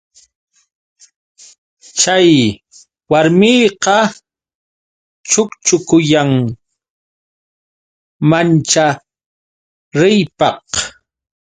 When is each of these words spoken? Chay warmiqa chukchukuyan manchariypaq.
Chay 1.99 2.31
warmiqa 3.09 3.95
chukchukuyan 5.29 6.31
manchariypaq. 8.29 10.67